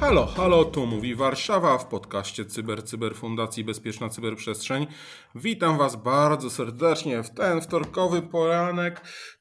Halo, 0.00 0.26
halo, 0.26 0.64
tu 0.64 0.86
mówi 0.86 1.14
Warszawa 1.14 1.78
w 1.78 1.86
podcaście 1.86 2.44
Cyber 2.44 2.84
Cyber 2.84 3.14
Fundacji 3.14 3.64
Bezpieczna 3.64 4.08
Cyberprzestrzeń. 4.08 4.86
Witam 5.34 5.78
Was 5.78 5.96
bardzo 5.96 6.50
serdecznie 6.50 7.22
w 7.22 7.30
ten 7.30 7.60
wtorkowy 7.60 8.22
poranek. 8.22 9.00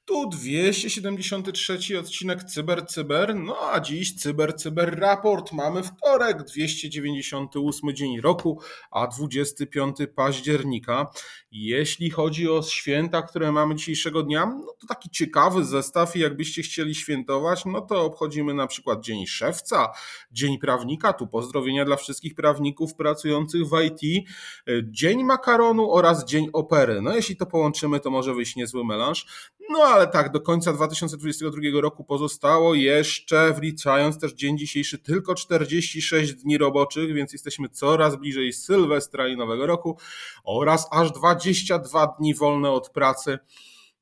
Tu 0.09 0.29
273 0.29 1.99
odcinek 1.99 2.43
Cyber 2.43 2.85
Cyber, 2.87 3.35
no 3.35 3.57
a 3.71 3.79
dziś 3.79 4.15
Cyber 4.15 4.55
Cyber 4.55 4.99
Raport. 4.99 5.51
Mamy 5.51 5.83
wtorek, 5.83 6.43
298 6.43 7.95
dzień 7.95 8.21
roku, 8.21 8.61
a 8.91 9.07
25 9.07 9.97
października. 10.15 11.11
Jeśli 11.51 12.09
chodzi 12.09 12.49
o 12.49 12.63
święta, 12.63 13.21
które 13.21 13.51
mamy 13.51 13.75
dzisiejszego 13.75 14.23
dnia, 14.23 14.45
no 14.45 14.73
to 14.79 14.87
taki 14.87 15.09
ciekawy 15.09 15.65
zestaw 15.65 16.15
i 16.15 16.19
jakbyście 16.19 16.61
chcieli 16.61 16.95
świętować, 16.95 17.65
no 17.65 17.81
to 17.81 18.05
obchodzimy 18.05 18.53
na 18.53 18.67
przykład 18.67 19.03
Dzień 19.03 19.27
Szewca, 19.27 19.89
Dzień 20.31 20.57
Prawnika, 20.57 21.13
tu 21.13 21.27
pozdrowienia 21.27 21.85
dla 21.85 21.95
wszystkich 21.95 22.35
prawników 22.35 22.95
pracujących 22.95 23.61
w 23.65 23.81
IT, 23.81 24.27
Dzień 24.83 25.23
Makaronu 25.23 25.91
oraz 25.91 26.25
Dzień 26.25 26.49
Opery. 26.53 27.01
No 27.01 27.15
jeśli 27.15 27.35
to 27.35 27.45
połączymy, 27.45 27.99
to 27.99 28.09
może 28.09 28.33
wyjść 28.33 28.55
niezły 28.55 28.85
melanż. 28.85 29.25
No 29.71 29.98
ale 29.99 30.07
tak, 30.07 30.31
do 30.31 30.41
końca 30.41 30.73
2022 30.73 31.81
roku 31.81 32.03
pozostało 32.03 32.75
jeszcze, 32.75 33.53
wliczając 33.53 34.19
też 34.19 34.33
dzień 34.33 34.57
dzisiejszy, 34.57 34.97
tylko 34.97 35.35
46 35.35 36.33
dni 36.33 36.57
roboczych, 36.57 37.13
więc 37.13 37.33
jesteśmy 37.33 37.69
coraz 37.69 38.15
bliżej 38.15 38.53
Sylwestra 38.53 39.27
i 39.27 39.37
Nowego 39.37 39.65
Roku 39.65 39.97
oraz 40.43 40.87
aż 40.91 41.11
22 41.11 42.07
dni 42.19 42.35
wolne 42.35 42.71
od 42.71 42.89
pracy 42.89 43.39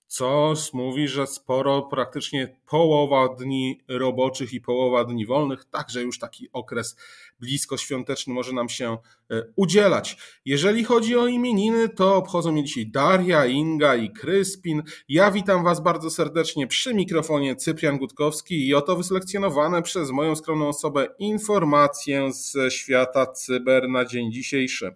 co 0.08 0.54
mówi, 0.74 1.08
że 1.08 1.28
sporo, 1.28 1.82
praktycznie 1.82 2.56
połowa 2.70 3.36
dni 3.36 3.80
roboczych 3.88 4.54
i 4.54 4.62
połowa 4.62 5.04
dni 5.04 5.26
wolnych, 5.26 5.66
także 5.66 6.02
już 6.02 6.20
taki 6.20 6.50
okres 6.54 6.98
blisko 7.40 7.78
świąteczny 7.78 8.34
może 8.34 8.54
nam 8.54 8.70
się 8.70 8.98
e, 9.32 9.44
udzielać. 9.56 10.18
Jeżeli 10.46 10.84
chodzi 10.84 11.18
o 11.18 11.28
imieniny, 11.28 11.90
to 11.90 12.16
obchodzą 12.16 12.52
mnie 12.52 12.64
dzisiaj 12.64 12.88
Daria, 12.88 13.46
Inga 13.46 13.96
i 13.96 14.10
Kryspin. 14.10 14.84
Ja 15.10 15.32
witam 15.32 15.64
Was 15.64 15.84
bardzo 15.84 16.10
serdecznie 16.10 16.68
przy 16.68 16.94
mikrofonie 16.94 17.56
Cyprian 17.56 17.98
Gutkowski 17.98 18.68
i 18.68 18.76
oto 18.76 18.96
wyselekcjonowane 18.96 19.82
przez 19.82 20.12
moją 20.12 20.36
skromną 20.36 20.68
osobę 20.68 21.08
informacje 21.20 22.34
ze 22.34 22.72
świata 22.72 23.26
cyber 23.26 23.90
na 23.90 24.06
dzień 24.06 24.32
dzisiejszy. 24.32 24.96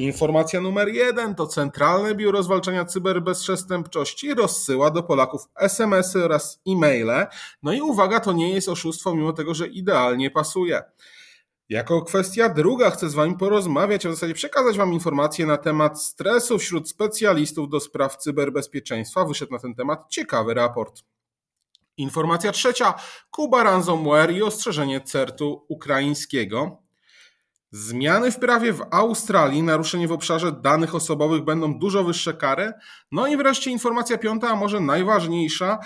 Informacja 0.00 0.60
numer 0.60 0.88
jeden 0.88 1.34
to 1.34 1.46
Centralne 1.46 2.14
Biuro 2.14 2.42
Zwalczania 2.42 2.84
Cyberbezprzestępczości 2.84 4.34
rozsyła 4.34 4.90
do 4.90 5.02
Polaków 5.02 5.48
SMS-y 5.56 6.24
oraz 6.24 6.60
e-maile. 6.68 7.26
No 7.62 7.72
i 7.72 7.80
uwaga, 7.80 8.20
to 8.20 8.32
nie 8.32 8.54
jest 8.54 8.68
oszustwo, 8.68 9.14
mimo 9.14 9.32
tego, 9.32 9.54
że 9.54 9.66
idealnie 9.66 10.30
pasuje. 10.30 10.82
Jako 11.68 12.02
kwestia 12.02 12.48
druga 12.48 12.90
chcę 12.90 13.10
z 13.10 13.14
Wami 13.14 13.36
porozmawiać, 13.36 14.06
a 14.06 14.08
w 14.08 14.12
zasadzie 14.12 14.34
przekazać 14.34 14.78
Wam 14.78 14.92
informacje 14.92 15.46
na 15.46 15.56
temat 15.56 16.02
stresu 16.02 16.58
wśród 16.58 16.88
specjalistów 16.88 17.68
do 17.68 17.80
spraw 17.80 18.16
cyberbezpieczeństwa. 18.16 19.24
Wyszedł 19.24 19.52
na 19.52 19.58
ten 19.58 19.74
temat 19.74 20.04
ciekawy 20.08 20.54
raport. 20.54 21.02
Informacja 21.96 22.52
trzecia: 22.52 22.94
Kuba 23.30 23.62
Ransomware 23.62 24.32
i 24.32 24.42
ostrzeżenie 24.42 25.00
CERT-u 25.00 25.64
ukraińskiego. 25.68 26.82
Zmiany 27.72 28.32
w 28.32 28.38
prawie 28.38 28.72
w 28.72 28.86
Australii, 28.90 29.62
naruszenie 29.62 30.08
w 30.08 30.12
obszarze 30.12 30.52
danych 30.52 30.94
osobowych 30.94 31.44
będą 31.44 31.78
dużo 31.78 32.04
wyższe 32.04 32.34
kary. 32.34 32.72
No 33.12 33.26
i 33.26 33.36
wreszcie 33.36 33.70
informacja 33.70 34.18
piąta, 34.18 34.48
a 34.48 34.56
może 34.56 34.80
najważniejsza. 34.80 35.78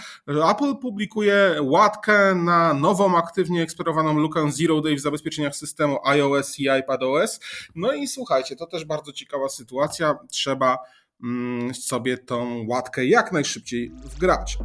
Apple 0.51 0.77
publikuje 0.77 1.57
łatkę 1.63 2.35
na 2.35 2.75
nową, 2.75 3.17
aktywnie 3.17 3.63
eksplorowaną 3.63 4.19
lukę 4.19 4.53
Zero 4.53 4.81
Day 4.81 4.97
w 4.97 5.01
zabezpieczeniach 5.01 5.57
systemu 5.57 5.99
iOS 6.05 6.59
i 6.59 6.69
iPadOS. 6.69 7.41
No 7.75 7.93
i 7.93 8.09
słuchajcie, 8.09 8.57
to 8.57 8.67
też 8.67 8.85
bardzo 8.85 9.13
ciekawa 9.13 9.49
sytuacja. 9.49 10.19
Trzeba 10.31 10.79
mm, 11.25 11.75
sobie 11.75 12.19
tą 12.19 12.67
łatkę 12.69 13.07
jak 13.07 13.33
najszybciej 13.33 13.91
wgrać. 14.05 14.59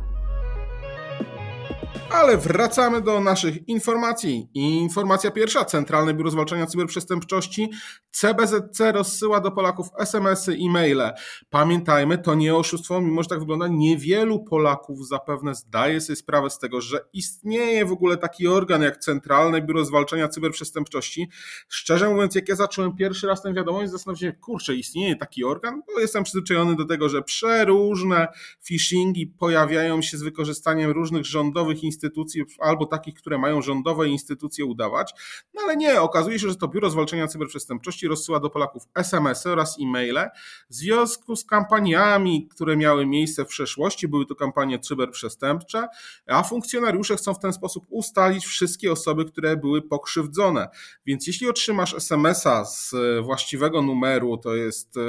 Ale 2.11 2.37
wracamy 2.37 3.01
do 3.01 3.19
naszych 3.19 3.67
informacji. 3.67 4.49
Informacja 4.53 5.31
pierwsza. 5.31 5.65
Centralne 5.65 6.13
Biuro 6.13 6.31
Zwalczania 6.31 6.65
Cyberprzestępczości 6.65 7.69
CBZC 8.11 8.91
rozsyła 8.91 9.39
do 9.39 9.51
Polaków 9.51 9.87
SMS-y, 9.97 10.57
e-maile. 10.61 11.11
Pamiętajmy, 11.49 12.17
to 12.17 12.35
nie 12.35 12.55
oszustwo, 12.55 13.01
mimo 13.01 13.23
że 13.23 13.29
tak 13.29 13.39
wygląda, 13.39 13.67
niewielu 13.67 14.43
Polaków 14.43 15.07
zapewne 15.07 15.55
zdaje 15.55 16.01
sobie 16.01 16.15
sprawę 16.15 16.49
z 16.49 16.59
tego, 16.59 16.81
że 16.81 17.05
istnieje 17.13 17.85
w 17.85 17.91
ogóle 17.91 18.17
taki 18.17 18.47
organ 18.47 18.81
jak 18.81 18.97
Centralne 18.97 19.61
Biuro 19.61 19.85
Zwalczania 19.85 20.27
Cyberprzestępczości. 20.27 21.29
Szczerze 21.67 22.09
mówiąc, 22.09 22.35
jak 22.35 22.49
ja 22.49 22.55
zacząłem 22.55 22.95
pierwszy 22.95 23.27
raz 23.27 23.41
tę 23.41 23.53
wiadomość, 23.53 23.91
zastanawiałem 23.91 24.33
się, 24.33 24.39
kurczę, 24.39 24.75
istnieje 24.75 25.15
taki 25.15 25.43
organ? 25.43 25.81
Bo 25.95 25.99
jestem 25.99 26.23
przyzwyczajony 26.23 26.75
do 26.75 26.85
tego, 26.85 27.09
że 27.09 27.21
przeróżne 27.21 28.27
phishingi 28.67 29.27
pojawiają 29.27 30.01
się 30.01 30.17
z 30.17 30.23
wykorzystaniem 30.23 30.91
różnych 30.91 31.25
rządowych 31.25 31.83
instytucji 31.83 31.98
instytucji, 31.99 32.43
albo 32.59 32.85
takich, 32.85 33.13
które 33.13 33.37
mają 33.37 33.61
rządowe 33.61 34.07
instytucje 34.07 34.65
udawać. 34.65 35.13
No 35.53 35.61
ale 35.63 35.77
nie, 35.77 36.01
okazuje 36.01 36.39
się, 36.39 36.49
że 36.49 36.55
to 36.55 36.67
Biuro 36.67 36.89
Zwalczania 36.89 37.27
Cyberprzestępczości 37.27 38.07
rozsyła 38.07 38.39
do 38.39 38.49
Polaków 38.49 38.83
SMS-y 38.95 39.51
oraz 39.51 39.77
e-maile 39.81 40.29
w 40.69 40.75
związku 40.75 41.35
z 41.35 41.45
kampaniami, 41.45 42.47
które 42.47 42.77
miały 42.77 43.05
miejsce 43.05 43.45
w 43.45 43.47
przeszłości. 43.47 44.07
Były 44.07 44.25
to 44.25 44.35
kampanie 44.35 44.79
cyberprzestępcze, 44.79 45.87
a 46.27 46.43
funkcjonariusze 46.43 47.15
chcą 47.15 47.33
w 47.33 47.39
ten 47.39 47.53
sposób 47.53 47.85
ustalić 47.89 48.45
wszystkie 48.45 48.91
osoby, 48.91 49.25
które 49.25 49.57
były 49.57 49.81
pokrzywdzone. 49.81 50.67
Więc 51.05 51.27
jeśli 51.27 51.49
otrzymasz 51.49 51.93
SMS-a 51.93 52.65
z 52.65 52.95
właściwego 53.23 53.81
numeru, 53.81 54.37
to 54.37 54.55
jest 54.55 54.97
e, 54.97 55.01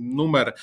numer 0.00 0.54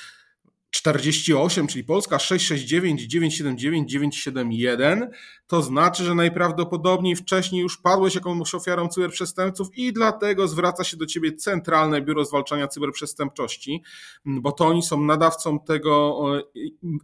48, 0.74 1.68
czyli 1.68 1.84
Polska 1.84 2.20
669 2.20 3.02
979 3.02 3.92
971, 3.92 5.10
to 5.48 5.62
znaczy, 5.62 6.04
że 6.04 6.16
najprawdopodobniej 6.16 7.16
wcześniej 7.16 7.62
już 7.62 7.78
padłeś 7.78 8.16
jakąś 8.16 8.56
ofiarą 8.56 8.88
cyberprzestępców 8.88 9.68
i 9.78 9.94
dlatego 9.94 10.48
zwraca 10.48 10.84
się 10.84 10.98
do 10.98 11.06
ciebie 11.06 11.36
Centralne 11.36 12.02
Biuro 12.02 12.26
Zwalczania 12.26 12.68
Cyberprzestępczości, 12.68 13.84
bo 14.26 14.52
to 14.52 14.68
oni 14.68 14.84
są 14.84 15.02
nadawcą 15.02 15.60
tego 15.60 16.24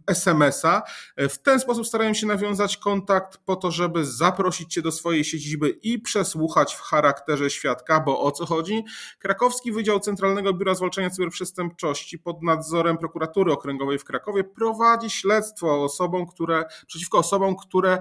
SMS-a. 0.06 0.82
W 1.16 1.38
ten 1.38 1.60
sposób 1.60 1.86
starają 1.86 2.14
się 2.14 2.26
nawiązać 2.26 2.76
kontakt 2.76 3.38
po 3.44 3.56
to, 3.56 3.70
żeby 3.70 4.04
zaprosić 4.04 4.72
cię 4.74 4.82
do 4.82 4.92
swojej 4.92 5.24
siedziby 5.24 5.68
i 5.82 5.98
przesłuchać 5.98 6.74
w 6.74 6.80
charakterze 6.80 7.50
świadka, 7.50 8.00
bo 8.00 8.20
o 8.20 8.30
co 8.30 8.46
chodzi? 8.46 8.84
Krakowski 9.18 9.72
Wydział 9.72 10.00
Centralnego 10.00 10.54
Biura 10.54 10.74
Zwalczania 10.74 11.10
Cyberprzestępczości 11.10 12.18
pod 12.18 12.42
nadzorem 12.42 12.98
prokuratury 12.98 13.52
Okręgowej 13.60 13.98
w 13.98 14.04
Krakowie 14.04 14.44
prowadzi 14.44 15.10
śledztwo 15.10 15.84
osobom, 15.84 16.26
które, 16.26 16.64
przeciwko 16.86 17.18
osobom, 17.18 17.56
które 17.56 17.98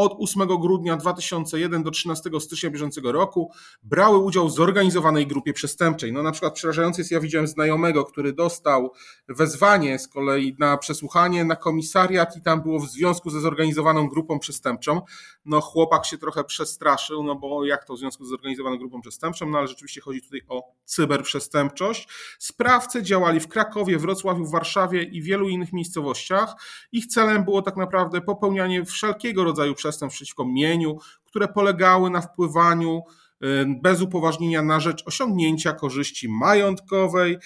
od 0.00 0.16
8 0.18 0.48
grudnia 0.60 0.96
2001 0.96 1.82
do 1.82 1.90
13 1.90 2.30
stycznia 2.40 2.70
bieżącego 2.70 3.12
roku 3.12 3.50
brały 3.82 4.18
udział 4.18 4.48
w 4.48 4.52
zorganizowanej 4.52 5.26
grupie 5.26 5.52
przestępczej. 5.52 6.12
No 6.12 6.22
na 6.22 6.32
przykład 6.32 6.54
przerażające 6.54 7.00
jest, 7.00 7.10
ja 7.10 7.20
widziałem 7.20 7.46
znajomego, 7.46 8.04
który 8.04 8.32
dostał 8.32 8.92
wezwanie 9.28 9.98
z 9.98 10.08
kolei 10.08 10.56
na 10.58 10.76
przesłuchanie 10.76 11.44
na 11.44 11.56
komisariat 11.56 12.36
i 12.36 12.42
tam 12.42 12.62
było 12.62 12.80
w 12.80 12.88
związku 12.88 13.30
ze 13.30 13.40
zorganizowaną 13.40 14.08
grupą 14.08 14.38
przestępczą. 14.38 15.00
No 15.44 15.60
chłopak 15.60 16.06
się 16.06 16.18
trochę 16.18 16.44
przestraszył, 16.44 17.22
no 17.22 17.34
bo 17.34 17.64
jak 17.64 17.84
to 17.84 17.94
w 17.94 17.98
związku 17.98 18.24
z 18.24 18.28
zorganizowaną 18.28 18.78
grupą 18.78 19.00
przestępczą, 19.00 19.50
no 19.50 19.58
ale 19.58 19.68
rzeczywiście 19.68 20.00
chodzi 20.00 20.22
tutaj 20.22 20.40
o 20.48 20.62
cyberprzestępczość. 20.84 22.08
Sprawcy 22.38 23.02
działali 23.02 23.40
w 23.40 23.48
Krakowie, 23.48 23.98
Wrocławiu, 23.98 24.46
Warszawie 24.46 25.02
i 25.02 25.22
wielu 25.22 25.48
innych 25.48 25.72
miejscowościach. 25.72 26.54
Ich 26.92 27.06
celem 27.06 27.44
było 27.44 27.62
tak 27.62 27.76
naprawdę 27.76 28.20
popełnianie 28.20 28.84
wszelkiego 28.84 29.44
rodzaju 29.44 29.74
przestępstw 29.74 29.89
przestępstw 29.90 30.18
przeciwko 30.18 30.44
mieniu, 30.44 30.98
które 31.24 31.48
polegały 31.48 32.10
na 32.10 32.20
wpływaniu 32.20 33.02
y, 33.44 33.46
bez 33.82 34.02
upoważnienia 34.02 34.62
na 34.62 34.80
rzecz 34.80 35.02
osiągnięcia 35.06 35.72
korzyści 35.72 36.28
majątkowej, 36.28 37.38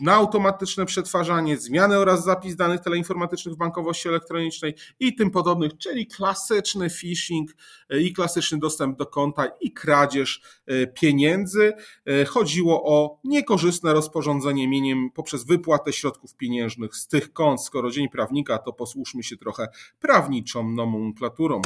na 0.00 0.14
automatyczne 0.14 0.86
przetwarzanie, 0.86 1.56
zmiany 1.56 1.98
oraz 1.98 2.24
zapis 2.24 2.56
danych 2.56 2.80
teleinformatycznych 2.80 3.54
w 3.54 3.58
bankowości 3.58 4.08
elektronicznej 4.08 4.74
i 5.00 5.14
tym 5.14 5.30
podobnych, 5.30 5.78
czyli 5.78 6.06
klasyczny 6.06 6.90
phishing 6.90 7.50
e, 7.90 8.00
i 8.00 8.12
klasyczny 8.12 8.58
dostęp 8.58 8.98
do 8.98 9.06
konta 9.06 9.46
i 9.60 9.72
kradzież 9.72 10.42
e, 10.66 10.86
pieniędzy. 10.86 11.72
E, 12.06 12.24
chodziło 12.24 12.82
o 12.84 13.18
niekorzystne 13.24 13.92
rozporządzenie 13.92 14.68
mieniem 14.68 15.10
poprzez 15.10 15.44
wypłatę 15.44 15.92
środków 15.92 16.36
pieniężnych 16.36 16.96
z 16.96 17.08
tych 17.08 17.32
kont. 17.32 17.62
Skoro 17.62 17.90
dzień 17.90 18.08
prawnika, 18.08 18.58
to 18.58 18.72
posłuszmy 18.72 19.22
się 19.22 19.36
trochę 19.36 19.68
prawniczą 20.00 20.70
nomenklaturą. 20.70 21.62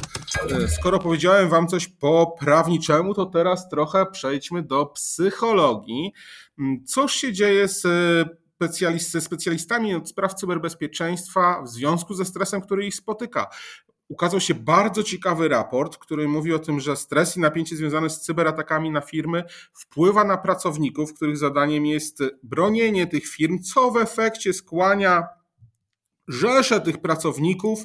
Skoro 0.79 0.99
powiedziałem 0.99 1.49
Wam 1.49 1.69
coś 1.69 1.89
po 1.89 2.37
prawniczemu, 2.41 3.15
to 3.15 3.27
teraz 3.27 3.69
trochę 3.69 4.07
przejdźmy 4.07 4.63
do 4.63 4.87
psychologii. 4.87 6.13
Mm, 6.59 6.85
cóż 6.85 7.13
się 7.13 7.33
dzieje 7.33 7.69
z 7.69 7.83
ze 8.99 9.21
specjalistami 9.21 9.95
od 9.95 10.09
spraw 10.09 10.35
cyberbezpieczeństwa 10.35 11.63
w 11.63 11.69
związku 11.69 12.15
ze 12.15 12.25
stresem, 12.25 12.61
który 12.61 12.87
ich 12.87 12.95
spotyka? 12.95 13.47
Ukazał 14.09 14.41
się 14.41 14.55
bardzo 14.55 15.03
ciekawy 15.03 15.49
raport, 15.49 15.99
który 15.99 16.29
mówi 16.29 16.53
o 16.53 16.59
tym, 16.59 16.81
że 16.81 16.97
stres 16.97 17.37
i 17.37 17.41
napięcie 17.41 17.77
związane 17.77 18.11
z 18.11 18.21
cyberatakami 18.21 18.91
na 18.91 19.01
firmy 19.01 19.45
wpływa 19.73 20.25
na 20.25 20.37
pracowników, 20.37 21.15
których 21.15 21.37
zadaniem 21.37 21.87
jest 21.87 22.23
bronienie 22.43 23.07
tych 23.07 23.27
firm, 23.27 23.59
co 23.59 23.91
w 23.91 23.97
efekcie 23.97 24.53
skłania 24.53 25.25
rzesze 26.29 26.81
tych 26.81 26.99
pracowników 26.99 27.85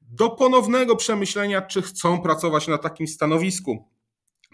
do 0.00 0.30
ponownego 0.30 0.96
przemyślenia, 0.96 1.62
czy 1.62 1.82
chcą 1.82 2.22
pracować 2.22 2.68
na 2.68 2.78
takim 2.78 3.08
stanowisku. 3.08 3.95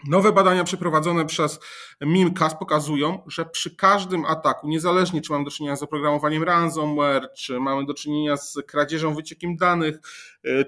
Nowe 0.07 0.31
badania 0.31 0.63
przeprowadzone 0.63 1.25
przez 1.25 1.59
Mimcast 2.01 2.57
pokazują, 2.57 3.23
że 3.27 3.45
przy 3.45 3.75
każdym 3.75 4.25
ataku, 4.25 4.67
niezależnie 4.67 5.21
czy 5.21 5.31
mamy 5.31 5.45
do 5.45 5.51
czynienia 5.51 5.75
z 5.75 5.83
oprogramowaniem 5.83 6.43
ransomware, 6.43 7.29
czy 7.37 7.59
mamy 7.59 7.85
do 7.85 7.93
czynienia 7.93 8.37
z 8.37 8.57
kradzieżą, 8.67 9.15
wyciekiem 9.15 9.55
danych, 9.57 9.99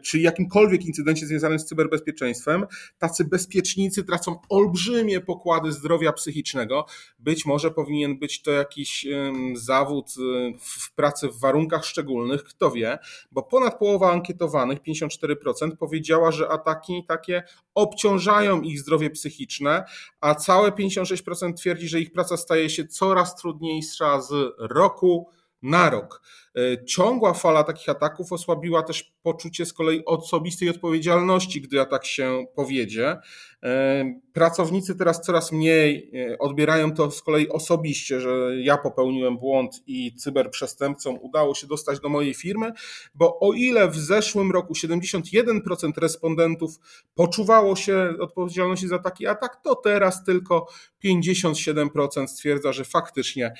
czy 0.04 0.20
jakimkolwiek 0.20 0.86
incydencie 0.86 1.26
związanym 1.26 1.60
z 1.60 1.66
cyberbezpieczeństwem, 1.66 2.66
tacy 2.98 3.26
bezpiecznicy 3.26 4.04
tracą 4.04 4.40
olbrzymie 4.50 5.22
pokłady 5.22 5.72
zdrowia 5.72 6.14
psychicznego. 6.14 6.86
Być 7.20 7.46
może 7.46 7.72
powinien 7.72 8.20
być 8.20 8.42
to 8.42 8.52
jakiś 8.52 9.06
zawód 9.54 10.06
e, 10.08 10.52
w 10.60 10.96
pracy 10.96 11.30
w 11.30 11.40
warunkach 11.40 11.86
szczególnych, 11.86 12.44
kto 12.44 12.72
wie, 12.72 12.98
bo 13.32 13.44
ponad 13.44 13.80
połowa 13.80 14.12
ankietowanych, 14.12 14.80
54%, 14.82 15.76
powiedziała, 15.80 16.32
że 16.32 16.50
ataki 16.50 17.04
takie 17.08 17.44
obciążają 17.76 18.62
ich 18.62 18.80
zdrowie 18.80 19.10
psychiczne, 19.10 19.84
a 20.22 20.36
całe 20.36 20.72
56% 20.72 21.54
twierdzi, 21.54 21.88
że 21.88 22.00
ich 22.00 22.12
praca 22.12 22.38
staje 22.38 22.70
się 22.70 22.88
coraz 22.88 23.36
trudniejsza 23.36 24.22
z 24.22 24.34
roku 24.58 25.30
na 25.66 25.90
rok. 25.90 26.22
E, 26.56 26.86
ciągła 26.86 27.34
fala 27.34 27.64
takich 27.64 27.90
ataków 27.90 28.32
osłabiła 28.32 28.84
też 28.84 29.14
poczucie 29.24 29.66
z 29.66 29.74
kolei 29.74 30.06
osobistej 30.06 30.70
odpowiedzialności, 30.70 31.62
gdy 31.62 31.82
atak 31.82 32.06
się 32.06 32.46
powiedzie. 32.56 33.18
E, 33.64 34.06
pracownicy 34.34 34.96
teraz 34.96 35.22
coraz 35.22 35.52
mniej 35.52 36.12
e, 36.32 36.38
odbierają 36.38 36.94
to 36.94 37.12
z 37.12 37.22
kolei 37.22 37.50
osobiście, 37.50 38.22
że 38.22 38.52
ja 38.58 38.78
popełniłem 38.78 39.38
błąd 39.38 39.84
i 39.88 40.16
cyberprzestępcom 40.16 41.18
udało 41.22 41.56
się 41.56 41.68
dostać 41.68 42.00
do 42.00 42.10
mojej 42.10 42.34
firmy, 42.34 42.72
bo 43.16 43.40
o 43.40 43.54
ile 43.54 43.88
w 43.90 43.98
zeszłym 43.98 44.52
roku 44.52 44.74
71% 44.74 45.92
respondentów 45.98 46.80
poczuwało 47.16 47.76
się 47.76 48.14
odpowiedzialności 48.20 48.88
za 48.88 49.00
taki 49.00 49.28
atak, 49.28 49.62
to 49.64 49.76
teraz 49.76 50.24
tylko 50.24 50.68
57% 51.06 52.28
stwierdza, 52.28 52.74
że 52.74 52.86
faktycznie 52.86 53.54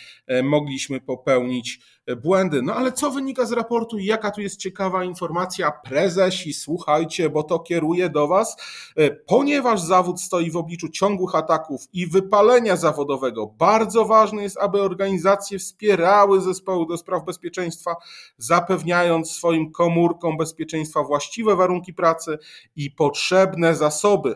mogliśmy 0.44 1.02
popełnić 1.02 1.80
błędy. 2.18 2.62
No 2.62 2.76
ale 2.76 2.92
co 2.92 3.12
wynika 3.12 3.46
z 3.46 3.52
raportu 3.52 3.98
i 3.98 4.06
jaka 4.06 4.32
tu 4.32 4.42
jest 4.42 4.60
ciekawa 4.60 5.04
informacja? 5.04 5.72
Prezesi, 5.72 6.54
słuchajcie, 6.54 7.30
bo 7.30 7.44
to 7.44 7.60
kieruje 7.60 8.10
do 8.10 8.28
Was, 8.28 8.58
e, 8.96 9.12
ponieważ 9.12 9.82
zawód 9.82 10.22
stoi 10.22 10.52
w 10.52 10.58
obliczu 10.58 10.90
ciągłych 10.90 11.36
ataków 11.36 11.82
i 11.94 12.08
wypalenia 12.08 12.76
zawodowego. 12.76 13.48
Bardzo 13.48 14.06
ważne 14.06 14.44
jest, 14.44 14.58
aby 14.58 14.82
organizacje 14.82 15.60
wspierały 15.60 16.42
zespoły 16.42 16.86
do 16.88 16.98
spraw 16.98 17.26
bezpieczeństwa, 17.26 17.96
zapewniając 18.38 19.32
swoim 19.32 19.72
komórkom 19.72 20.38
bezpieczeństwa 20.38 21.04
właściwe 21.04 21.56
warunki 21.56 21.94
pracy 21.94 22.38
i 22.76 22.92
potrzebne 22.92 23.76
zasoby. 23.76 24.36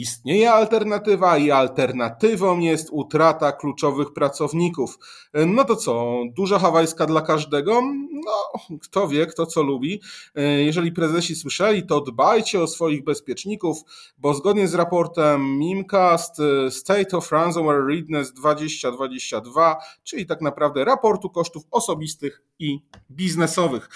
Istnieje 0.00 0.52
alternatywa 0.52 1.38
i 1.38 1.50
alternatywą 1.50 2.58
jest 2.58 2.88
utrata 2.92 3.52
kluczowych 3.52 4.12
pracowników. 4.12 4.98
No 5.46 5.64
to 5.64 5.76
co, 5.76 6.22
duża 6.36 6.58
hawajska 6.58 7.06
dla 7.06 7.20
każdego? 7.20 7.80
No, 8.24 8.60
kto 8.82 9.08
wie, 9.08 9.26
kto 9.26 9.46
co 9.46 9.62
lubi. 9.62 10.00
Jeżeli 10.58 10.92
prezesi 10.92 11.36
słyszeli, 11.36 11.86
to 11.86 12.00
dbajcie 12.00 12.62
o 12.62 12.66
swoich 12.66 13.04
bezpieczników, 13.04 13.78
bo 14.18 14.34
zgodnie 14.34 14.68
z 14.68 14.74
raportem 14.74 15.58
Mimcast 15.58 16.36
State 16.70 17.16
of 17.16 17.32
Ransomware 17.32 17.86
Readiness 17.86 18.32
2022, 18.32 19.76
czyli 20.04 20.26
tak 20.26 20.40
naprawdę 20.40 20.84
raportu 20.84 21.30
kosztów 21.30 21.62
osobistych 21.70 22.42
i 22.58 22.80
biznesowych. 23.10 23.88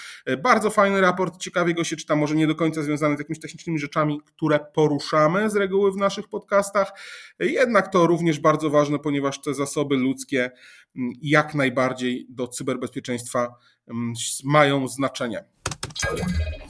Bardzo 0.43 0.69
fajny 0.69 1.01
raport, 1.01 1.37
ciekawie 1.37 1.73
go 1.73 1.83
się 1.83 1.95
czyta, 1.95 2.15
może 2.15 2.35
nie 2.35 2.47
do 2.47 2.55
końca 2.55 2.83
związany 2.83 3.15
z 3.15 3.19
jakimiś 3.19 3.39
technicznymi 3.39 3.79
rzeczami, 3.79 4.21
które 4.25 4.59
poruszamy 4.73 5.49
z 5.49 5.55
reguły 5.55 5.91
w 5.95 5.97
naszych 5.97 6.27
podcastach. 6.27 6.91
Jednak 7.39 7.91
to 7.91 8.07
również 8.07 8.39
bardzo 8.39 8.69
ważne, 8.69 8.99
ponieważ 8.99 9.41
te 9.41 9.53
zasoby 9.53 9.95
ludzkie 9.95 10.51
mm, 10.95 11.13
jak 11.21 11.55
najbardziej 11.55 12.27
do 12.29 12.47
cyberbezpieczeństwa 12.47 13.55
mm, 13.87 14.13
mają 14.43 14.87
znaczenie. 14.87 15.43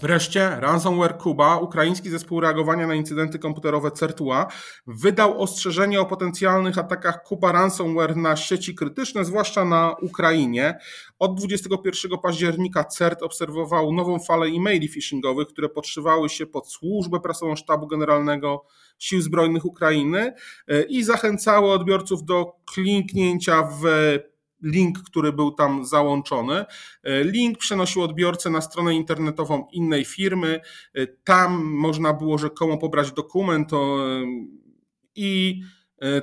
Wreszcie 0.02 0.58
Ransomware 0.60 1.18
Kuba, 1.18 1.58
ukraiński 1.58 2.10
zespół 2.10 2.40
reagowania 2.40 2.88
na 2.88 2.96
incydenty 2.96 3.40
komputerowe 3.40 3.92
Certua, 3.92 4.48
wydał 4.88 5.42
ostrzeżenie 5.42 6.02
o 6.02 6.06
potencjalnych 6.06 6.78
atakach 6.78 7.24
Kuba 7.24 7.52
Ransomware 7.52 8.16
na 8.18 8.36
sieci 8.36 8.76
krytyczne, 8.76 9.26
zwłaszcza 9.26 9.66
na 9.66 9.96
Ukrainie. 10.02 10.78
Od 11.20 11.36
21 11.36 12.18
października 12.24 12.84
CERT 12.84 13.24
obserwował 13.24 13.94
nową 13.94 14.20
falę 14.20 14.46
e-maili 14.46 14.90
phishingowych, 14.90 15.48
które 15.48 15.70
podszywały 15.70 16.30
się 16.30 16.46
pod 16.46 16.72
służbę 16.72 17.20
prasową 17.20 17.56
Sztabu 17.56 17.88
Generalnego 17.88 18.66
Sił 19.00 19.22
Zbrojnych 19.22 19.66
Ukrainy 19.66 20.34
e, 20.68 20.84
i 20.84 21.04
zachęcały 21.04 21.72
odbiorców 21.72 22.24
do 22.24 22.54
kliknięcia 22.66 23.64
w 23.64 23.86
link, 24.66 25.00
który 25.04 25.34
był 25.34 25.52
tam 25.52 25.86
załączony. 25.86 26.66
E, 27.04 27.24
link 27.24 27.58
przenosił 27.58 28.02
odbiorcę 28.02 28.50
na 28.50 28.62
stronę 28.62 28.96
internetową 28.96 29.68
innej 29.72 30.06
firmy. 30.06 30.62
E, 30.94 31.08
tam 31.08 31.64
można 31.64 32.14
było 32.14 32.38
rzekomo 32.38 32.78
pobrać 32.78 33.12
dokument 33.12 33.72
i 35.16 35.62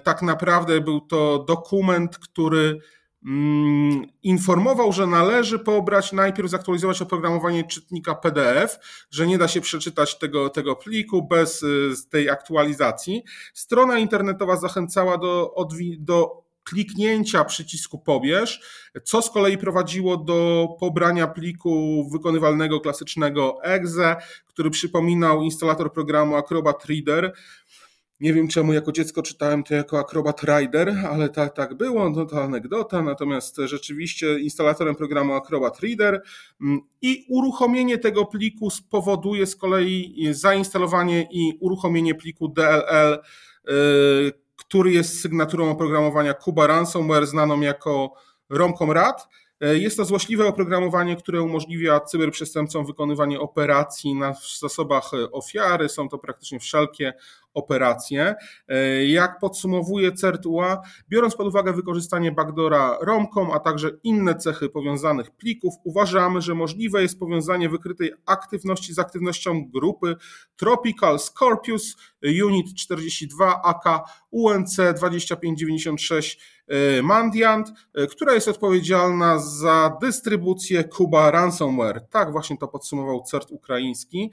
tak 0.05 0.23
naprawdę 0.23 0.81
był 0.81 1.01
to 1.01 1.45
dokument, 1.49 2.19
który 2.19 2.81
Mm, 3.25 4.07
informował, 4.23 4.93
że 4.93 5.07
należy 5.07 5.59
pobrać, 5.59 6.13
najpierw 6.13 6.51
zaktualizować 6.51 7.03
oprogramowanie 7.03 7.65
czytnika 7.65 8.15
PDF, 8.15 8.79
że 9.11 9.27
nie 9.27 9.39
da 9.39 9.49
się 9.49 9.61
przeczytać 9.61 10.19
tego, 10.19 10.51
tego 10.51 10.77
pliku 10.77 11.29
bez 11.29 11.65
tej 12.11 12.31
aktualizacji. 12.31 13.23
Strona 13.55 13.99
internetowa 13.99 14.57
zachęcała 14.57 15.19
do, 15.19 15.55
do 15.99 16.43
kliknięcia 16.65 17.45
przycisku 17.45 17.99
pobierz, 17.99 18.61
co 19.05 19.23
z 19.23 19.31
kolei 19.31 19.59
prowadziło 19.59 20.17
do 20.17 20.69
pobrania 20.81 21.27
pliku 21.27 22.05
wykonywalnego 22.13 22.81
klasycznego 22.81 23.59
exe, 23.63 24.17
który 24.47 24.71
przypominał 24.71 25.43
instalator 25.43 25.93
programu 25.93 26.37
Acrobat 26.37 26.85
Reader, 26.85 27.33
nie 28.23 28.33
wiem 28.33 28.49
czemu 28.49 28.73
jako 28.73 28.93
dziecko 28.93 29.23
czytałem 29.23 29.63
to 29.63 29.75
jako 29.75 29.99
Acrobat 29.99 30.43
Rider, 30.43 30.95
ale 31.11 31.29
tak, 31.29 31.55
tak 31.55 31.75
było, 31.75 32.11
no 32.11 32.27
to 32.27 32.43
anegdota. 32.43 33.03
Natomiast 33.03 33.57
rzeczywiście 33.65 34.39
instalatorem 34.39 34.95
programu 34.95 35.35
Acrobat 35.35 35.81
Reader 35.81 36.23
mm, 36.61 36.81
i 37.03 37.27
uruchomienie 37.29 37.99
tego 37.99 38.25
pliku 38.25 38.71
spowoduje 38.71 39.47
z 39.47 39.57
kolei 39.57 40.29
zainstalowanie 40.31 41.29
i 41.31 41.59
uruchomienie 41.61 42.15
pliku 42.15 42.49
DLL, 42.49 43.19
który 44.65 44.93
jest 44.93 45.21
sygnaturą 45.21 45.71
oprogramowania 45.71 46.35
Kuba 46.35 46.67
Ransomware, 46.67 47.27
znaną 47.27 47.61
jako 47.61 48.13
RomComRat. 48.51 49.23
E, 49.23 49.27
jest 49.63 49.97
to 49.97 50.05
złośliwe 50.05 50.47
oprogramowanie, 50.47 51.17
które 51.17 51.43
umożliwia 51.43 52.01
cyberprzestępcom 52.01 52.87
wykonywanie 52.87 53.41
operacji 53.41 54.15
na 54.15 54.35
zasobach 54.61 55.11
e, 55.15 55.31
ofiary. 55.31 55.89
Są 55.89 56.09
to 56.09 56.19
praktycznie 56.19 56.61
wszelkie 56.61 57.13
operację. 57.55 58.35
Jak 59.07 59.39
podsumowuje 59.39 60.13
CERT-UA, 60.13 60.83
biorąc 61.09 61.37
pod 61.37 61.47
uwagę 61.47 61.73
wykorzystanie 61.73 62.33
backdora 62.33 62.99
ROMCOM, 63.01 63.51
a 63.51 63.61
także 63.61 63.91
inne 64.03 64.35
cechy 64.35 64.69
powiązanych 64.69 65.31
plików, 65.31 65.75
uważamy, 65.85 66.41
że 66.41 66.55
możliwe 66.55 67.03
jest 67.03 67.19
powiązanie 67.19 67.69
wykrytej 67.69 68.13
aktywności 68.27 68.95
z 68.95 68.99
aktywnością 68.99 69.71
grupy 69.71 70.17
Tropical 70.57 71.19
Scorpius 71.19 71.97
Unit 72.45 72.75
42 72.75 73.63
AK 73.63 74.09
UNC 74.31 74.77
2596 74.77 76.62
Mandiant, 77.03 77.73
która 78.11 78.35
jest 78.35 78.49
odpowiedzialna 78.49 79.39
za 79.39 79.97
dystrybucję 80.01 80.85
Kuba 80.85 81.31
Ransomware. 81.31 82.01
Tak 82.11 82.33
właśnie 82.33 82.59
to 82.59 82.69
podsumował 82.69 83.23
CERT 83.23 83.51
ukraiński. 83.51 84.31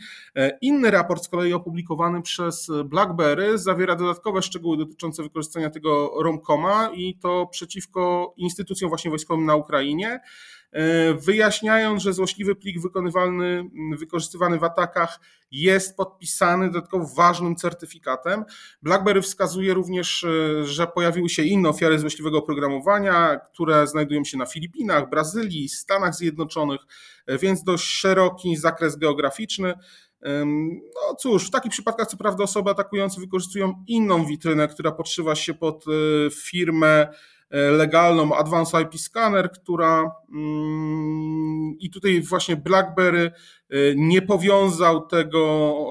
Inny 0.62 0.91
raport 0.91 1.24
z 1.24 1.27
kolei 1.27 1.53
opublikowany 1.53 2.22
przez 2.22 2.72
BlackBerry 2.86 3.58
zawiera 3.58 3.96
dodatkowe 3.96 4.41
szczegóły 4.41 4.77
dotyczące 4.77 5.24
wykorzystania 5.24 5.69
tego 5.69 6.12
ROMCOMa 6.24 6.89
i 6.93 7.15
to 7.15 7.48
przeciwko 7.51 8.34
instytucjom 8.38 8.89
właśnie 8.89 9.10
wojskowym 9.10 9.46
na 9.46 9.55
Ukrainie. 9.55 10.19
E, 10.71 11.13
wyjaśniając, 11.13 12.03
że 12.03 12.13
złośliwy 12.13 12.55
plik 12.55 12.81
wykonywalny, 12.81 13.69
wykorzystywany 13.97 14.59
w 14.59 14.63
atakach 14.63 15.19
jest 15.51 15.97
podpisany 15.97 16.71
dodatkowo 16.71 17.05
ważnym 17.15 17.55
certyfikatem. 17.55 18.45
BlackBerry 18.81 19.21
wskazuje 19.21 19.73
również, 19.73 20.23
e, 20.23 20.63
że 20.63 20.88
pojawiły 20.88 21.29
się 21.29 21.43
inne 21.43 21.69
ofiary 21.69 21.99
złośliwego 21.99 22.38
oprogramowania, 22.38 23.39
które 23.39 23.88
znajdują 23.88 24.23
się 24.23 24.38
na 24.38 24.45
Filipinach, 24.45 25.09
Brazylii, 25.09 25.69
Stanach 25.69 26.15
Zjednoczonych, 26.15 26.81
e, 27.27 27.38
więc 27.38 27.63
dość 27.63 27.83
szeroki 27.83 28.57
zakres 28.57 28.95
geograficzny. 28.95 29.73
No 30.95 31.15
cóż, 31.19 31.47
w 31.47 31.51
takich 31.51 31.71
przypadkach 31.71 32.07
co 32.07 32.17
prawda 32.17 32.43
osoby 32.43 32.71
atakujące 32.71 33.21
wykorzystują 33.21 33.83
inną 33.88 34.25
witrynę, 34.25 34.67
która 34.67 34.91
podszywa 34.91 35.35
się 35.35 35.53
pod 35.53 35.85
firmę 36.33 37.07
legalną 37.51 38.36
Advanced 38.36 38.82
IP 38.82 39.00
Scanner, 39.00 39.51
która 39.51 40.12
mm, 40.32 41.75
i 41.79 41.89
tutaj 41.89 42.22
właśnie 42.22 42.56
BlackBerry 42.56 43.32
e, 43.70 43.75
nie 43.96 44.22
powiązał 44.22 45.08
tego 45.08 45.86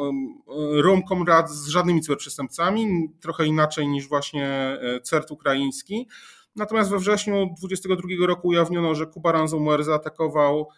Romcom 0.83 1.27
Rad 1.27 1.51
z 1.51 1.69
żadnymi 1.69 2.01
cyberprzestępcami, 2.01 3.09
trochę 3.21 3.47
inaczej 3.47 3.89
niż 3.89 4.09
właśnie 4.09 4.47
e, 4.47 5.01
CERT 5.01 5.31
ukraiński. 5.31 6.09
Natomiast 6.57 6.91
we 6.91 6.99
wrześniu 6.99 7.55
2022 7.59 8.27
roku 8.27 8.49
ujawniono, 8.49 8.95
że 8.95 9.07
Kuba 9.07 9.33
Ransomware 9.33 9.85
zaatakował 9.85 10.69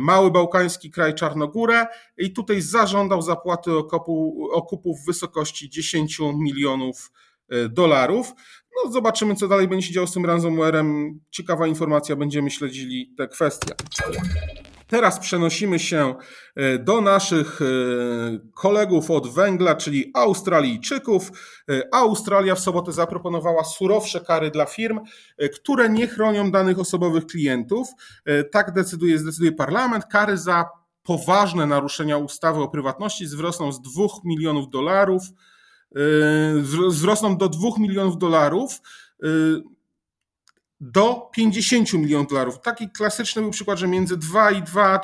mały 0.00 0.30
bałkański 0.30 0.90
kraj 0.90 1.14
Czarnogórę 1.14 1.86
i 2.18 2.32
tutaj 2.32 2.60
zażądał 2.60 3.22
zapłaty 3.22 3.76
okupu, 3.76 4.48
okupu 4.52 4.94
w 4.94 5.06
wysokości 5.06 5.70
10 5.70 6.18
milionów 6.34 7.12
dolarów. 7.70 8.32
No 8.84 8.92
zobaczymy, 8.92 9.34
co 9.34 9.48
dalej 9.48 9.68
będzie 9.68 9.86
się 9.86 9.94
działo 9.94 10.06
z 10.06 10.12
tym 10.12 10.26
ransomwarem. 10.26 11.20
Ciekawa 11.30 11.66
informacja, 11.66 12.16
będziemy 12.16 12.50
śledzili 12.50 13.14
te 13.16 13.28
kwestie. 13.28 13.74
Teraz 14.86 15.18
przenosimy 15.18 15.78
się 15.78 16.14
e, 16.56 16.78
do 16.78 17.00
naszych 17.00 17.60
e, 17.62 17.64
kolegów 18.54 19.10
od 19.10 19.34
węgla, 19.34 19.74
czyli 19.74 20.10
Australijczyków. 20.14 21.30
E, 21.70 21.82
Australia 21.92 22.54
w 22.54 22.60
sobotę 22.60 22.92
zaproponowała 22.92 23.64
surowsze 23.64 24.20
kary 24.20 24.50
dla 24.50 24.64
firm, 24.66 25.00
które 25.54 25.88
nie 25.88 26.06
chronią 26.06 26.50
danych 26.50 26.78
osobowych 26.78 27.26
klientów. 27.26 27.88
Tak 28.52 28.72
decyduje, 28.72 29.18
zdecyduje 29.18 29.52
parlament. 29.52 30.04
Kary 30.06 30.38
za 30.38 30.64
poważne 31.02 31.66
naruszenia 31.66 32.18
ustawy 32.18 32.60
o 32.60 32.68
prywatności 32.68 33.24
wzrosną 33.24 33.72
z 33.72 33.80
2 33.80 34.04
milionów 34.24 34.70
dolarów 34.70 35.22
wzrosną 36.88 37.36
do 37.36 37.48
2 37.48 37.68
milionów 37.78 38.18
dolarów 38.18 38.80
y, 39.24 39.62
do 40.80 41.30
50 41.34 41.92
milionów 41.92 42.28
dolarów. 42.28 42.60
Taki 42.60 42.90
klasyczny 42.90 43.42
był 43.42 43.50
przykład, 43.50 43.78
że 43.78 43.88
między 43.88 44.16
2 44.16 44.50
i 44.50 44.62
2 44.62 45.00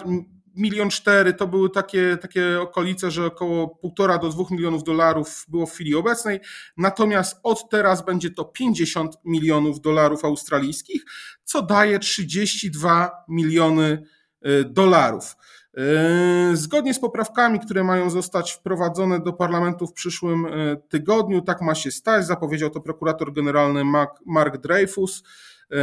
milion 0.55 0.91
4 0.91 1.35
to 1.35 1.47
były 1.47 1.71
takie, 1.71 2.17
takie 2.17 2.61
okolice, 2.61 3.11
że 3.11 3.27
około 3.27 3.79
1,5 3.85 4.21
do 4.21 4.29
2 4.29 4.45
milionów 4.51 4.85
dolarów 4.85 5.45
było 5.49 5.67
w 5.67 5.73
chwili 5.73 5.95
obecnej. 5.95 6.41
Natomiast 6.77 7.41
od 7.43 7.71
teraz 7.71 8.05
będzie 8.05 8.31
to 8.31 8.45
50 8.45 9.17
milionów 9.25 9.81
dolarów 9.81 10.25
australijskich, 10.25 11.05
co 11.45 11.63
daje 11.63 11.99
32 11.99 13.11
miliony 13.29 14.03
y, 14.47 14.65
dolarów. 14.65 15.37
Yy, 15.77 16.57
zgodnie 16.57 16.95
z 16.95 17.01
poprawkami, 17.01 17.61
które 17.61 17.85
mają 17.85 18.11
zostać 18.11 18.53
wprowadzone 18.53 19.21
do 19.21 19.33
parlamentu 19.33 19.87
w 19.87 19.93
przyszłym 19.93 20.43
yy, 20.43 20.77
tygodniu, 20.89 21.43
tak 21.43 21.63
ma 21.63 21.75
się 21.75 21.91
stać, 21.91 22.27
zapowiedział 22.27 22.71
to 22.71 22.81
prokurator 22.81 23.33
generalny 23.33 23.83
Mark 24.27 24.59
Dreyfus. 24.59 25.23
Yy, 25.71 25.79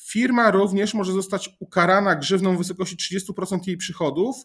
firma 0.00 0.50
również 0.50 0.94
może 0.94 1.12
zostać 1.12 1.50
ukarana 1.60 2.16
grzywną 2.16 2.54
w 2.54 2.58
wysokości 2.58 3.18
30% 3.18 3.58
jej 3.66 3.76
przychodów 3.76 4.36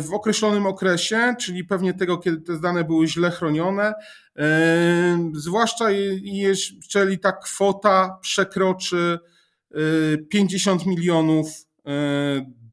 w 0.00 0.08
określonym 0.12 0.66
okresie, 0.66 1.34
czyli 1.40 1.64
pewnie 1.64 1.94
tego, 1.94 2.18
kiedy 2.18 2.40
te 2.40 2.60
dane 2.60 2.84
były 2.84 3.06
źle 3.06 3.30
chronione, 3.30 3.94
zwłaszcza 5.34 5.90
jeżeli 6.22 7.18
ta 7.18 7.32
kwota 7.32 8.18
przekroczy 8.22 9.18
50 10.30 10.86
milionów 10.86 11.48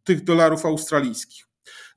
tych 0.04 0.24
dolarów 0.24 0.66
australijskich. 0.66 1.52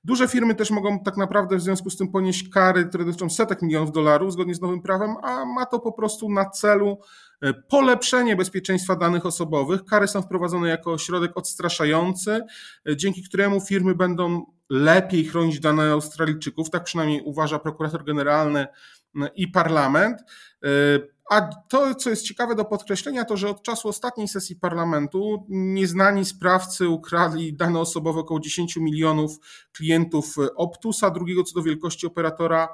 Duże 0.05 0.29
firmy 0.29 0.55
też 0.55 0.71
mogą 0.71 1.01
tak 1.01 1.17
naprawdę 1.17 1.57
w 1.57 1.63
związku 1.63 1.91
z 1.91 1.97
tym 1.97 2.09
ponieść 2.09 2.49
kary, 2.49 2.85
które 2.85 3.05
dotyczą 3.05 3.31
setek 3.31 3.63
milionów 3.63 3.93
dolarów 3.93 4.33
zgodnie 4.33 4.55
z 4.55 4.61
nowym 4.61 4.83
prawem, 4.83 5.15
a 5.23 5.45
ma 5.45 5.67
to 5.67 5.81
po 5.81 5.93
prostu 5.93 6.31
na 6.31 6.51
celu 6.51 6.99
e, 7.43 7.55
polepszenie 7.55 8.37
bezpieczeństwa 8.37 8.97
danych 8.97 9.27
osobowych. 9.27 9.85
Kary 9.85 10.09
są 10.09 10.23
wprowadzone 10.23 10.69
jako 10.69 10.99
środek 10.99 11.37
odstraszający, 11.37 12.41
e, 12.89 12.97
dzięki 12.97 13.23
któremu 13.23 13.61
firmy 13.61 13.95
będą 13.95 14.47
lepiej 14.71 15.25
chronić 15.25 15.61
dane 15.61 15.93
Australijczyków, 15.93 16.71
tak 16.71 16.85
przynajmniej 16.85 17.23
uważa 17.25 17.59
prokurator 17.59 18.05
generalny 18.05 18.67
i 19.35 19.49
parlament. 19.49 20.21
E, 21.31 21.35
a 21.35 21.49
to, 21.69 21.95
co 21.95 22.11
jest 22.11 22.23
ciekawe 22.23 22.55
do 22.55 22.65
podkreślenia, 22.65 23.25
to 23.25 23.37
że 23.37 23.49
od 23.51 23.63
czasu 23.63 23.89
ostatniej 23.89 24.29
sesji 24.29 24.57
parlamentu 24.57 25.47
nieznani 25.49 26.25
sprawcy 26.25 26.89
ukradli 26.89 27.57
dane 27.57 27.81
osobowe 27.81 28.21
około 28.21 28.41
10 28.41 28.77
milionów 28.77 29.39
klientów 29.73 30.37
Optusa, 30.57 31.11
drugiego 31.11 31.43
co 31.43 31.55
do 31.55 31.63
wielkości 31.63 32.07
operatora 32.07 32.69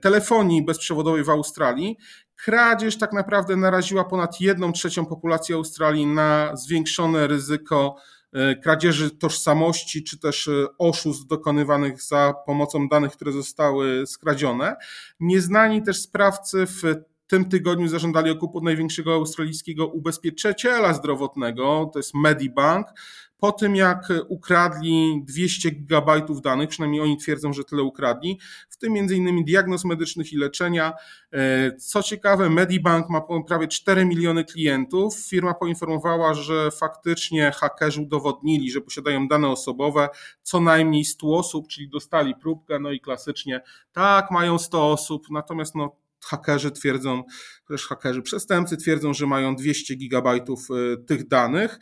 telefonii 0.00 0.64
bezprzewodowej 0.64 1.24
w 1.24 1.30
Australii. 1.30 1.96
Kradzież 2.44 2.98
tak 2.98 3.12
naprawdę 3.12 3.56
naraziła 3.56 4.04
ponad 4.04 4.40
1 4.40 4.72
trzecią 4.72 5.06
populacji 5.06 5.54
Australii 5.54 6.06
na 6.06 6.56
zwiększone 6.56 7.26
ryzyko 7.26 7.96
e, 8.32 8.56
kradzieży 8.56 9.10
tożsamości, 9.10 10.04
czy 10.04 10.18
też 10.18 10.48
e, 10.48 10.66
oszustw 10.78 11.26
dokonywanych 11.26 12.02
za 12.02 12.34
pomocą 12.46 12.88
danych, 12.88 13.12
które 13.12 13.32
zostały 13.32 14.06
skradzione. 14.06 14.76
Nieznani 15.20 15.82
też 15.82 16.02
sprawcy 16.02 16.66
w 16.66 16.82
tym 17.30 17.44
tygodniu 17.44 17.88
zażądali 17.88 18.30
okupu 18.30 18.60
największego 18.60 19.14
australijskiego 19.14 19.86
ubezpieczyciela 19.86 20.94
zdrowotnego, 20.94 21.90
to 21.92 21.98
jest 21.98 22.14
Medibank, 22.14 22.86
po 23.40 23.52
tym 23.52 23.76
jak 23.76 24.08
ukradli 24.28 25.22
200 25.24 25.70
gigabajtów 25.70 26.42
danych, 26.42 26.68
przynajmniej 26.68 27.00
oni 27.00 27.16
twierdzą, 27.16 27.52
że 27.52 27.64
tyle 27.64 27.82
ukradli, 27.82 28.38
w 28.68 28.76
tym 28.76 28.96
innymi 28.96 29.44
diagnoz 29.44 29.84
medycznych 29.84 30.32
i 30.32 30.36
leczenia. 30.36 30.92
E, 31.32 31.76
co 31.76 32.02
ciekawe, 32.02 32.50
Medibank 32.50 33.08
ma 33.08 33.22
prawie 33.48 33.68
4 33.68 34.04
miliony 34.04 34.44
klientów. 34.44 35.16
Firma 35.16 35.54
poinformowała, 35.54 36.34
że 36.34 36.70
faktycznie 36.70 37.52
hakerzy 37.56 38.00
udowodnili, 38.00 38.70
że 38.70 38.80
posiadają 38.80 39.28
dane 39.28 39.48
osobowe, 39.48 40.08
co 40.42 40.60
najmniej 40.60 41.04
100 41.04 41.34
osób, 41.34 41.68
czyli 41.68 41.88
dostali 41.88 42.34
próbkę, 42.34 42.78
no 42.78 42.90
i 42.90 43.00
klasycznie 43.00 43.60
tak, 43.92 44.30
mają 44.30 44.58
100 44.58 44.92
osób, 44.92 45.26
natomiast 45.30 45.74
no, 45.74 45.99
hakerzy 46.24 46.70
twierdzą, 46.70 47.22
też 47.68 47.86
hakerzy 47.86 48.22
przestępcy 48.22 48.76
twierdzą, 48.76 49.14
że 49.14 49.26
mają 49.26 49.56
200 49.56 49.94
gigabajtów 49.94 50.68
e, 50.70 50.96
tych 51.04 51.28
danych. 51.28 51.78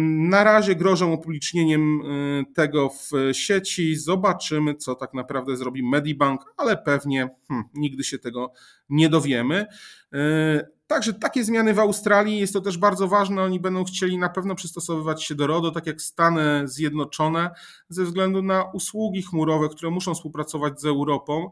Na 0.00 0.44
razie 0.44 0.74
grożą 0.74 1.12
upublicznieniem 1.12 2.00
e, 2.00 2.44
tego 2.54 2.88
w 2.88 3.10
sieci. 3.32 3.96
Zobaczymy, 3.96 4.74
co 4.74 4.94
tak 4.94 5.14
naprawdę 5.14 5.56
zrobi 5.56 5.82
Medibank, 5.82 6.40
ale 6.56 6.76
pewnie 6.76 7.28
hmm, 7.48 7.68
nigdy 7.74 8.04
się 8.04 8.18
tego 8.18 8.52
nie 8.88 9.08
dowiemy. 9.08 9.66
E, 10.12 10.66
Także 10.92 11.14
takie 11.14 11.44
zmiany 11.44 11.74
w 11.74 11.78
Australii 11.78 12.38
jest 12.38 12.52
to 12.52 12.60
też 12.60 12.78
bardzo 12.78 13.08
ważne. 13.08 13.42
Oni 13.42 13.60
będą 13.60 13.84
chcieli 13.84 14.18
na 14.18 14.28
pewno 14.28 14.54
przystosowywać 14.54 15.24
się 15.24 15.34
do 15.34 15.46
RODO, 15.46 15.70
tak 15.70 15.86
jak 15.86 16.02
Stany 16.02 16.68
Zjednoczone, 16.68 17.50
ze 17.88 18.04
względu 18.04 18.42
na 18.42 18.64
usługi 18.72 19.22
chmurowe, 19.22 19.68
które 19.68 19.90
muszą 19.90 20.14
współpracować 20.14 20.80
z 20.80 20.84
Europą. 20.84 21.50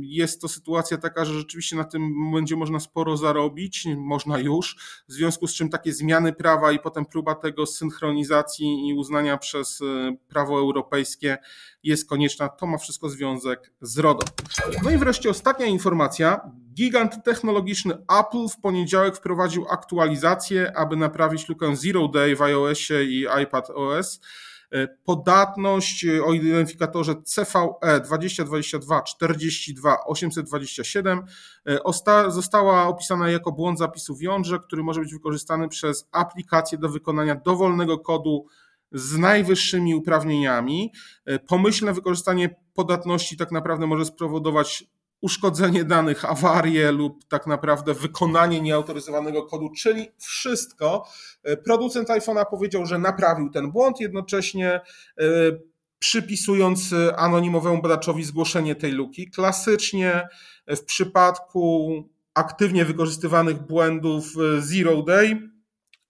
Jest 0.00 0.40
to 0.40 0.48
sytuacja 0.48 0.98
taka, 0.98 1.24
że 1.24 1.34
rzeczywiście 1.34 1.76
na 1.76 1.84
tym 1.84 2.32
będzie 2.32 2.56
można 2.56 2.80
sporo 2.80 3.16
zarobić, 3.16 3.86
można 3.96 4.38
już, 4.38 4.76
w 5.08 5.12
związku 5.12 5.46
z 5.46 5.54
czym 5.54 5.68
takie 5.68 5.92
zmiany 5.92 6.32
prawa 6.32 6.65
sprawa 6.66 6.72
i 6.72 6.78
potem 6.78 7.06
próba 7.06 7.34
tego 7.34 7.66
synchronizacji 7.66 8.88
i 8.88 8.94
uznania 8.94 9.38
przez 9.38 9.80
prawo 10.28 10.58
europejskie 10.58 11.38
jest 11.82 12.08
konieczna. 12.08 12.48
To 12.48 12.66
ma 12.66 12.78
wszystko 12.78 13.08
związek 13.08 13.72
z 13.80 13.98
RODO. 13.98 14.24
No 14.82 14.90
i 14.90 14.98
wreszcie 14.98 15.30
ostatnia 15.30 15.66
informacja. 15.66 16.40
Gigant 16.74 17.24
technologiczny 17.24 17.94
Apple 17.94 18.48
w 18.48 18.60
poniedziałek 18.60 19.16
wprowadził 19.16 19.66
aktualizację, 19.70 20.76
aby 20.76 20.96
naprawić 20.96 21.48
lukę 21.48 21.76
Zero 21.76 22.08
Day 22.08 22.36
w 22.36 22.42
iOSie 22.42 23.04
i 23.04 23.26
iPad 23.42 23.70
OS. 23.70 24.20
E, 24.72 24.88
podatność 25.04 26.04
e, 26.04 26.24
o 26.24 26.32
identyfikatorze 26.32 27.14
CVE 27.14 28.00
2022 28.00 29.02
42 29.02 29.96
827 30.06 31.22
została 32.28 32.86
opisana 32.86 33.30
jako 33.30 33.52
błąd 33.52 33.78
zapisu 33.78 34.16
w 34.16 34.22
jądrze, 34.22 34.58
który 34.58 34.82
może 34.82 35.00
być 35.00 35.12
wykorzystany 35.12 35.68
przez 35.68 36.08
aplikację 36.12 36.78
do 36.78 36.88
wykonania 36.88 37.34
dowolnego 37.34 37.98
kodu 37.98 38.46
z 38.92 39.18
najwyższymi 39.18 39.94
uprawnieniami. 39.94 40.92
E, 41.24 41.38
pomyślne 41.38 41.92
wykorzystanie 41.92 42.56
podatności 42.74 43.36
tak 43.36 43.52
naprawdę 43.52 43.86
może 43.86 44.04
spowodować 44.04 44.84
uszkodzenie 45.20 45.84
danych, 45.84 46.24
awarię 46.24 46.92
lub 46.92 47.24
tak 47.28 47.46
naprawdę 47.46 47.94
wykonanie 47.94 48.60
nieautoryzowanego 48.60 49.42
kodu, 49.42 49.70
czyli 49.76 50.08
wszystko. 50.18 51.08
E, 51.42 51.56
producent 51.56 52.08
iPhone'a 52.08 52.44
powiedział, 52.50 52.86
że 52.86 52.98
naprawił 52.98 53.50
ten 53.50 53.70
błąd, 53.70 54.00
jednocześnie 54.00 54.70
e, 54.70 55.22
przypisując 55.98 56.94
anonimowemu 57.16 57.82
badaczowi 57.82 58.24
zgłoszenie 58.24 58.74
tej 58.74 58.92
luki. 58.92 59.30
Klasycznie 59.30 60.28
w 60.68 60.84
przypadku 60.84 61.92
aktywnie 62.34 62.84
wykorzystywanych 62.84 63.66
błędów 63.66 64.24
Zero 64.58 65.02
Day 65.02 65.55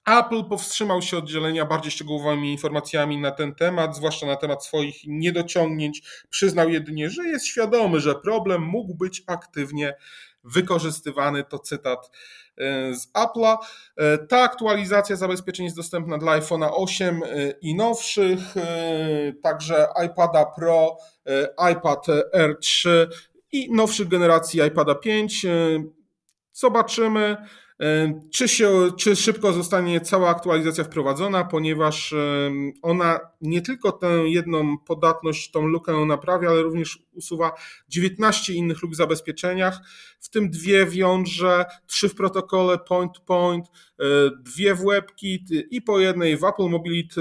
Apple 0.06 0.44
powstrzymał 0.44 1.02
się 1.02 1.18
od 1.18 1.28
dzielenia 1.28 1.64
bardziej 1.64 1.90
szczegółowymi 1.92 2.52
informacjami 2.52 3.18
na 3.18 3.30
ten 3.30 3.54
temat, 3.54 3.96
zwłaszcza 3.96 4.26
na 4.26 4.36
temat 4.36 4.64
swoich 4.64 4.96
niedociągnięć. 5.06 6.02
Przyznał 6.30 6.68
jedynie, 6.68 7.10
że 7.10 7.24
jest 7.24 7.46
świadomy, 7.46 8.00
że 8.00 8.14
problem 8.14 8.62
mógł 8.62 8.94
być 8.94 9.22
aktywnie 9.26 9.96
wykorzystywany. 10.44 11.44
To 11.44 11.58
cytat 11.58 12.10
e, 12.58 12.94
z 12.94 13.12
Apple'a. 13.12 13.56
E, 13.96 14.18
ta 14.18 14.42
aktualizacja 14.42 15.16
zabezpieczeń 15.16 15.64
jest 15.64 15.76
dostępna 15.76 16.18
dla 16.18 16.40
iPhone'a 16.40 16.68
8 16.72 17.22
e, 17.22 17.50
i 17.60 17.74
nowszych, 17.74 18.40
także 19.42 19.86
iPada 20.06 20.44
Pro, 20.44 20.96
iPad 21.72 22.06
r 22.32 22.56
3 22.60 23.08
i 23.52 23.72
nowszych 23.72 24.08
generacji 24.08 24.60
iPada 24.60 24.94
5. 24.94 25.46
Zobaczymy. 26.52 27.36
Czy, 28.32 28.48
się, 28.48 28.90
czy 28.98 29.16
szybko 29.16 29.52
zostanie 29.52 30.00
cała 30.00 30.28
aktualizacja 30.28 30.84
wprowadzona, 30.84 31.44
ponieważ 31.44 32.14
ona 32.82 33.20
nie 33.40 33.62
tylko 33.62 33.92
tę 33.92 34.08
jedną 34.08 34.78
podatność, 34.78 35.50
tą 35.50 35.66
lukę 35.66 36.06
naprawia, 36.06 36.48
ale 36.50 36.62
również 36.62 36.98
usuwa 37.12 37.52
19 37.88 38.54
innych 38.54 38.82
luk 38.82 38.92
w 38.92 38.96
zabezpieczeniach, 38.96 39.80
w 40.20 40.28
tym 40.28 40.50
dwie 40.50 40.86
w 40.86 40.94
jądrze, 40.94 41.64
trzy 41.86 42.08
w 42.08 42.14
protokole 42.14 42.78
point-to-point, 42.78 43.66
e, 43.66 44.04
dwie 44.40 44.74
w 44.74 44.84
webkit 44.84 45.42
i 45.70 45.82
po 45.82 45.98
jednej 45.98 46.36
w 46.36 46.44
Apple 46.44 46.68
Mobility 46.68 47.20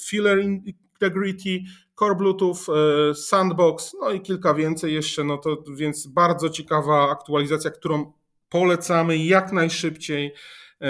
Filler 0.00 0.44
Integrity, 0.44 1.58
Core 1.98 2.14
Bluetooth, 2.14 2.56
e, 2.68 3.14
Sandbox, 3.14 3.96
no 4.00 4.10
i 4.10 4.20
kilka 4.20 4.54
więcej 4.54 4.94
jeszcze, 4.94 5.24
no 5.24 5.38
to 5.38 5.62
więc 5.76 6.06
bardzo 6.06 6.50
ciekawa 6.50 7.10
aktualizacja, 7.10 7.70
którą 7.70 8.12
polecamy 8.50 9.18
jak 9.18 9.52
najszybciej 9.52 10.32
e, 10.80 10.88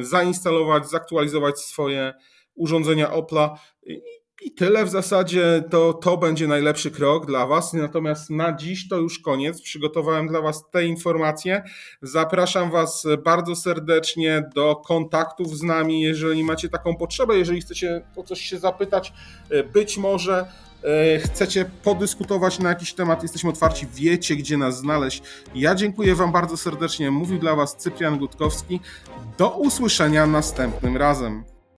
zainstalować, 0.00 0.90
zaktualizować 0.90 1.58
swoje 1.60 2.14
urządzenia 2.54 3.12
Opla. 3.12 3.58
I 4.46 4.50
tyle 4.50 4.84
w 4.84 4.88
zasadzie 4.88 5.64
to, 5.70 5.92
to 5.92 6.16
będzie 6.16 6.46
najlepszy 6.46 6.90
krok 6.90 7.26
dla 7.26 7.46
Was. 7.46 7.72
Natomiast 7.72 8.30
na 8.30 8.52
dziś 8.52 8.88
to 8.88 8.96
już 8.96 9.18
koniec. 9.18 9.62
Przygotowałem 9.62 10.28
dla 10.28 10.40
Was 10.40 10.70
te 10.70 10.84
informacje. 10.84 11.62
Zapraszam 12.02 12.70
Was 12.70 13.06
bardzo 13.24 13.56
serdecznie 13.56 14.50
do 14.54 14.76
kontaktów 14.76 15.58
z 15.58 15.62
nami, 15.62 16.00
jeżeli 16.00 16.44
macie 16.44 16.68
taką 16.68 16.96
potrzebę, 16.96 17.36
jeżeli 17.38 17.60
chcecie 17.60 18.02
o 18.16 18.22
coś 18.22 18.40
się 18.40 18.58
zapytać, 18.58 19.12
e, 19.50 19.64
być 19.64 19.98
może 19.98 20.46
E, 20.84 21.18
chcecie 21.18 21.64
podyskutować 21.82 22.58
na 22.58 22.68
jakiś 22.68 22.94
temat, 22.94 23.22
jesteśmy 23.22 23.50
otwarci, 23.50 23.86
wiecie 23.94 24.36
gdzie 24.36 24.56
nas 24.56 24.78
znaleźć. 24.78 25.22
Ja 25.54 25.74
dziękuję 25.74 26.14
Wam 26.14 26.32
bardzo 26.32 26.56
serdecznie. 26.56 27.10
Mówił 27.10 27.38
dla 27.38 27.56
Was 27.56 27.76
Cyprian 27.76 28.18
Gutkowski. 28.18 28.80
Do 29.38 29.50
usłyszenia 29.50 30.26
następnym 30.26 30.96
razem. 30.96 31.55